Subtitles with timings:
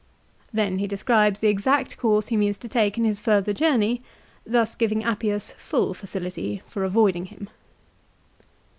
[0.51, 4.01] Then he describes the exact course he means to take in his further journey,
[4.47, 7.51] thus giving Appius full facility for avoiding him.